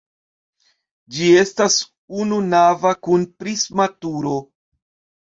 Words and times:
Ĝi 1.17 1.29
estas 1.41 1.77
ununava 2.25 2.97
kun 3.09 3.31
prisma 3.39 3.91
turo. 4.03 4.39